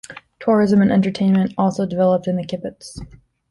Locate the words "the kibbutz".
2.35-2.99